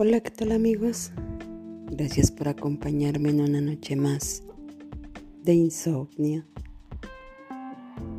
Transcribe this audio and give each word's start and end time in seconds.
Hola, 0.00 0.20
¿qué 0.20 0.30
tal 0.30 0.52
amigos? 0.52 1.10
Gracias 1.90 2.30
por 2.30 2.46
acompañarme 2.46 3.30
en 3.30 3.40
una 3.40 3.60
noche 3.60 3.96
más 3.96 4.44
de 5.42 5.54
insomnio. 5.54 6.44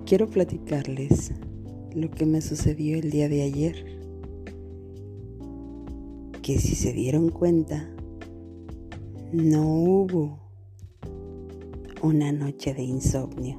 Quiero 0.05 0.29
platicarles 0.29 1.31
lo 1.95 2.11
que 2.11 2.25
me 2.25 2.41
sucedió 2.41 2.97
el 2.99 3.09
día 3.11 3.29
de 3.29 3.43
ayer. 3.43 4.01
Que 6.41 6.59
si 6.59 6.75
se 6.75 6.91
dieron 6.91 7.29
cuenta, 7.29 7.89
no 9.31 9.65
hubo 9.65 10.37
una 12.01 12.33
noche 12.33 12.73
de 12.73 12.83
insomnio. 12.83 13.57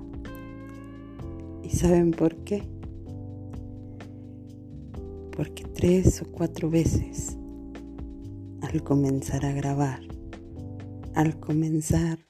¿Y 1.62 1.70
saben 1.70 2.10
por 2.10 2.36
qué? 2.44 2.64
Porque 5.34 5.64
tres 5.64 6.20
o 6.20 6.30
cuatro 6.30 6.68
veces 6.68 7.39
al 8.72 8.84
comenzar 8.84 9.44
a 9.44 9.52
grabar, 9.52 10.00
al 11.16 11.40
comenzar 11.40 12.20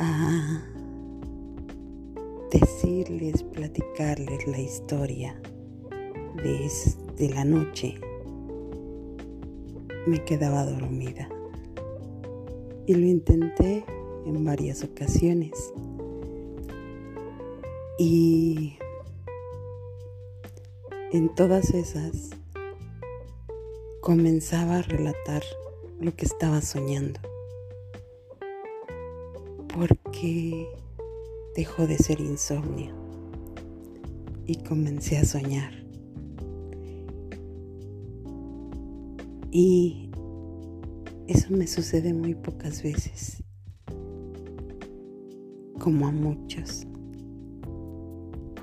a 0.00 0.60
decirles, 2.50 3.44
platicarles 3.44 4.44
la 4.48 4.58
historia 4.58 5.40
de, 6.42 7.28
la 7.28 7.44
noche, 7.44 7.94
me 10.08 10.24
quedaba 10.24 10.64
dormida. 10.64 11.28
Y 12.86 12.94
lo 12.94 13.06
intenté 13.06 13.84
en 14.26 14.44
varias 14.44 14.82
ocasiones. 14.82 15.52
Y 17.98 18.78
en 21.12 21.32
todas 21.36 21.72
esas 21.72 22.30
comenzaba 24.04 24.80
a 24.80 24.82
relatar 24.82 25.42
lo 25.98 26.14
que 26.14 26.26
estaba 26.26 26.60
soñando. 26.60 27.18
Porque 29.74 30.68
dejó 31.56 31.86
de 31.86 31.96
ser 31.96 32.20
insomnio 32.20 32.94
y 34.44 34.56
comencé 34.56 35.16
a 35.16 35.24
soñar. 35.24 35.72
Y 39.50 40.10
eso 41.26 41.48
me 41.52 41.66
sucede 41.66 42.12
muy 42.12 42.34
pocas 42.34 42.82
veces, 42.82 43.42
como 45.80 46.08
a 46.08 46.12
muchos, 46.12 46.86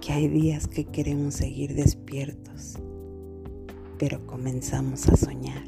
que 0.02 0.14
hay 0.14 0.28
días 0.28 0.68
que 0.68 0.86
queremos 0.86 1.34
seguir 1.34 1.74
despiertos 1.74 2.78
pero 4.02 4.26
comenzamos 4.26 5.08
a 5.10 5.16
soñar. 5.16 5.64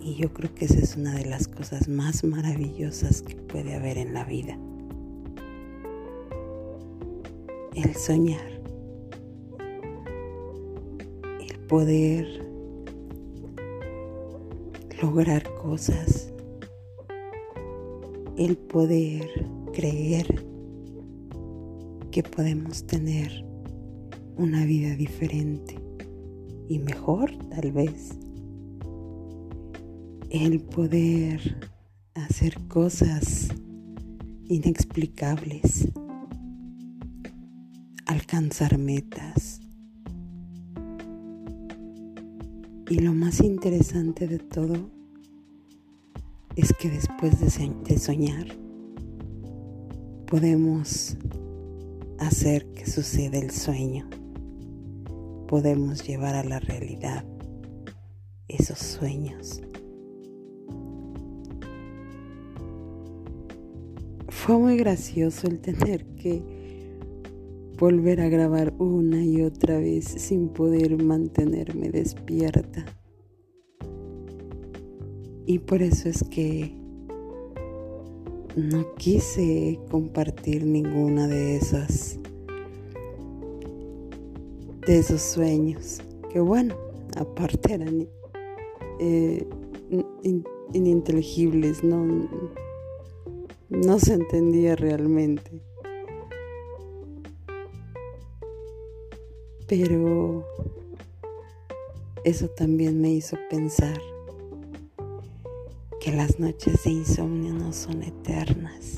Y 0.00 0.14
yo 0.14 0.32
creo 0.32 0.54
que 0.54 0.64
esa 0.64 0.78
es 0.78 0.96
una 0.96 1.14
de 1.14 1.26
las 1.26 1.46
cosas 1.46 1.88
más 1.88 2.24
maravillosas 2.24 3.20
que 3.20 3.36
puede 3.36 3.74
haber 3.74 3.98
en 3.98 4.14
la 4.14 4.24
vida. 4.24 4.58
El 7.74 7.94
soñar. 7.96 8.62
El 11.38 11.58
poder 11.68 12.26
lograr 15.02 15.42
cosas. 15.56 16.32
El 18.38 18.56
poder 18.56 19.28
creer 19.74 20.42
que 22.10 22.22
podemos 22.22 22.86
tener 22.86 23.44
una 24.38 24.64
vida 24.64 24.96
diferente 24.96 25.91
y 26.68 26.78
mejor 26.78 27.30
tal 27.50 27.72
vez. 27.72 28.10
El 30.30 30.60
poder 30.60 31.70
hacer 32.14 32.58
cosas 32.68 33.48
inexplicables, 34.48 35.88
alcanzar 38.06 38.78
metas. 38.78 39.60
Y 42.88 42.98
lo 42.98 43.14
más 43.14 43.40
interesante 43.40 44.26
de 44.28 44.38
todo 44.38 44.90
es 46.56 46.72
que 46.74 46.90
después 46.90 47.40
de, 47.40 47.98
soñar 47.98 48.46
podemos 50.26 51.16
hacer 52.18 52.66
que 52.72 52.86
suceda 52.86 53.38
el 53.38 53.50
sueño 53.50 54.06
podemos 55.52 56.02
llevar 56.08 56.34
a 56.34 56.44
la 56.44 56.60
realidad 56.60 57.26
esos 58.48 58.78
sueños. 58.78 59.60
Fue 64.30 64.56
muy 64.56 64.78
gracioso 64.78 65.48
el 65.48 65.60
tener 65.60 66.06
que 66.14 66.42
volver 67.78 68.22
a 68.22 68.30
grabar 68.30 68.72
una 68.78 69.22
y 69.22 69.42
otra 69.42 69.76
vez 69.76 70.06
sin 70.06 70.48
poder 70.48 71.02
mantenerme 71.02 71.90
despierta. 71.90 72.86
Y 75.44 75.58
por 75.58 75.82
eso 75.82 76.08
es 76.08 76.24
que 76.30 76.74
no 78.56 78.94
quise 78.94 79.78
compartir 79.90 80.64
ninguna 80.64 81.28
de 81.28 81.56
esas 81.56 82.21
de 84.86 84.98
esos 84.98 85.22
sueños, 85.22 86.00
que 86.30 86.40
bueno, 86.40 86.76
aparte 87.16 87.74
eran 87.74 88.08
eh, 88.98 89.46
ininteligibles, 90.72 91.84
no, 91.84 92.28
no 93.68 93.98
se 93.98 94.14
entendía 94.14 94.74
realmente. 94.74 95.62
Pero 99.68 100.44
eso 102.24 102.48
también 102.48 103.00
me 103.00 103.10
hizo 103.10 103.36
pensar 103.48 104.00
que 106.00 106.10
las 106.12 106.40
noches 106.40 106.82
de 106.82 106.90
insomnio 106.90 107.54
no 107.54 107.72
son 107.72 108.02
eternas, 108.02 108.96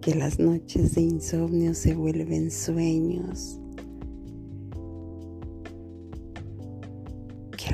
que 0.00 0.14
las 0.14 0.38
noches 0.38 0.94
de 0.94 1.02
insomnio 1.02 1.74
se 1.74 1.94
vuelven 1.94 2.50
sueños 2.50 3.60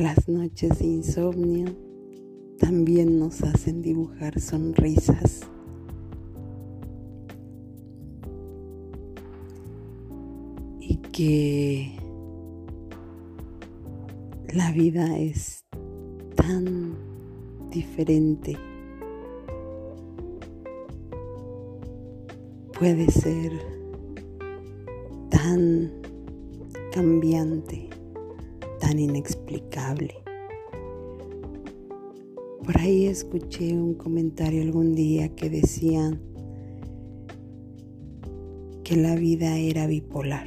las 0.00 0.28
noches 0.28 0.78
de 0.78 0.86
insomnio 0.86 1.66
también 2.58 3.18
nos 3.18 3.42
hacen 3.42 3.82
dibujar 3.82 4.40
sonrisas. 4.40 5.42
Y 10.80 10.96
que 10.96 11.96
la 14.52 14.72
vida 14.72 15.16
es 15.18 15.64
tan 16.34 16.94
diferente. 17.70 18.56
Puede 22.78 23.10
ser 23.10 23.52
tan 25.30 25.92
cambiante 26.92 27.93
tan 28.84 28.98
inexplicable. 28.98 30.14
Por 32.64 32.78
ahí 32.78 33.06
escuché 33.06 33.72
un 33.72 33.94
comentario 33.94 34.60
algún 34.60 34.94
día 34.94 35.34
que 35.34 35.48
decían 35.48 36.20
que 38.84 38.96
la 38.96 39.14
vida 39.14 39.56
era 39.56 39.86
bipolar. 39.86 40.44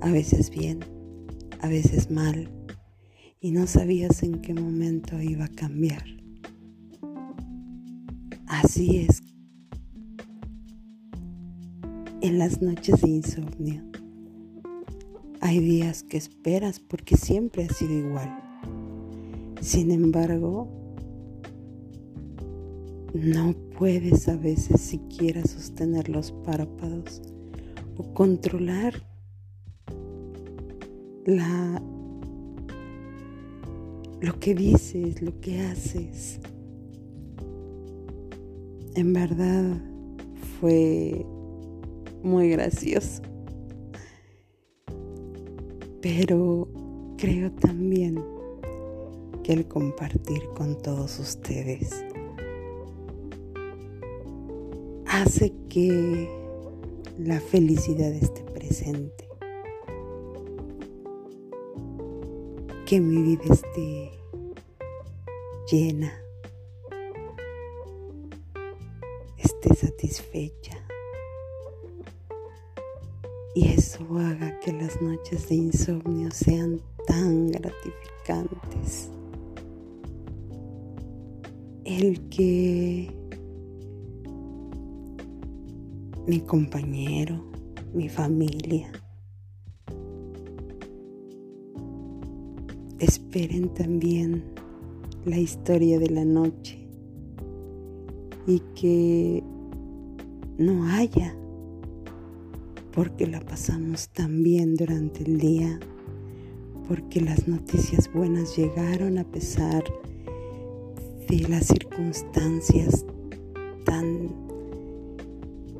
A 0.00 0.10
veces 0.10 0.50
bien, 0.50 0.80
a 1.60 1.68
veces 1.68 2.10
mal, 2.10 2.50
y 3.40 3.52
no 3.52 3.68
sabías 3.68 4.24
en 4.24 4.40
qué 4.40 4.52
momento 4.52 5.22
iba 5.22 5.44
a 5.44 5.54
cambiar. 5.54 6.04
Así 8.48 9.06
es. 9.08 9.22
En 12.20 12.38
las 12.40 12.60
noches 12.60 13.00
de 13.00 13.10
insomnio 13.10 13.93
hay 15.44 15.58
días 15.58 16.02
que 16.02 16.16
esperas 16.16 16.80
porque 16.80 17.18
siempre 17.18 17.64
ha 17.64 17.68
sido 17.68 17.92
igual. 17.92 18.34
Sin 19.60 19.90
embargo, 19.90 20.66
no 23.12 23.54
puedes 23.76 24.26
a 24.26 24.38
veces 24.38 24.80
siquiera 24.80 25.42
sostener 25.42 26.08
los 26.08 26.32
párpados 26.32 27.20
o 27.98 28.14
controlar 28.14 29.06
la 31.26 31.82
lo 34.22 34.40
que 34.40 34.54
dices, 34.54 35.20
lo 35.20 35.38
que 35.42 35.60
haces. 35.60 36.40
En 38.94 39.12
verdad 39.12 39.76
fue 40.58 41.26
muy 42.22 42.48
gracioso. 42.48 43.33
Pero 46.04 46.68
creo 47.16 47.50
también 47.50 48.22
que 49.42 49.54
el 49.54 49.66
compartir 49.66 50.46
con 50.54 50.76
todos 50.76 51.18
ustedes 51.18 52.04
hace 55.06 55.54
que 55.70 56.28
la 57.18 57.40
felicidad 57.40 58.12
esté 58.12 58.42
presente, 58.42 59.30
que 62.84 63.00
mi 63.00 63.22
vida 63.22 63.44
esté 63.50 64.10
llena, 65.70 66.12
esté 69.38 69.74
satisfecha. 69.74 70.83
Y 73.54 73.68
eso 73.68 74.04
haga 74.18 74.58
que 74.60 74.72
las 74.72 75.00
noches 75.00 75.48
de 75.48 75.54
insomnio 75.54 76.30
sean 76.30 76.80
tan 77.06 77.48
gratificantes. 77.48 79.10
El 81.84 82.28
que 82.30 83.14
mi 86.26 86.40
compañero, 86.40 87.44
mi 87.92 88.08
familia. 88.08 88.90
Esperen 92.98 93.68
también 93.74 94.42
la 95.26 95.38
historia 95.38 95.98
de 95.98 96.08
la 96.08 96.24
noche 96.24 96.88
y 98.46 98.60
que 98.74 99.42
no 100.58 100.86
haya, 100.86 101.36
porque 102.94 103.26
la 103.26 103.40
pasamos 103.40 104.08
tan 104.10 104.44
bien 104.44 104.76
durante 104.76 105.24
el 105.24 105.38
día, 105.38 105.80
porque 106.86 107.20
las 107.20 107.48
noticias 107.48 108.08
buenas 108.12 108.56
llegaron 108.56 109.18
a 109.18 109.24
pesar 109.24 109.82
de 111.28 111.48
las 111.48 111.66
circunstancias 111.66 113.04
tan 113.84 114.30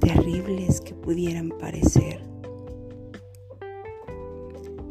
terribles 0.00 0.80
que 0.80 0.94
pudieran 0.94 1.50
parecer. 1.50 2.20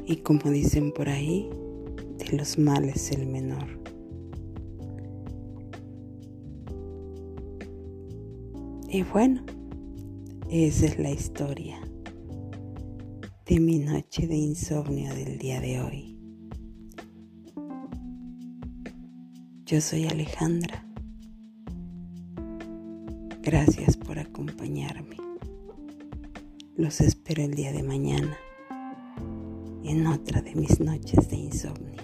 Y 0.06 0.18
como 0.18 0.50
dicen 0.50 0.94
por 0.94 1.10
ahí, 1.10 1.50
de 2.20 2.38
los 2.38 2.58
males 2.58 3.12
el 3.12 3.28
menor. 3.28 3.68
Y 8.88 9.02
bueno, 9.04 9.42
esa 10.50 10.86
es 10.86 11.00
la 11.00 11.10
historia 11.10 11.80
de 13.46 13.60
mi 13.60 13.78
noche 13.78 14.26
de 14.26 14.36
insomnio 14.36 15.14
del 15.14 15.38
día 15.38 15.60
de 15.60 15.82
hoy. 15.82 16.18
Yo 19.66 19.82
soy 19.82 20.08
Alejandra. 20.08 20.86
Gracias 23.42 23.98
por 23.98 24.18
acompañarme. 24.18 25.18
Los 26.78 27.02
espero 27.02 27.44
el 27.44 27.54
día 27.54 27.74
de 27.74 27.84
mañana 27.84 28.38
en 29.84 30.08
otra 30.08 30.42
de 30.42 30.56
mis 30.56 30.80
noches 30.80 31.30
de 31.30 31.36
insomnio. 31.36 32.03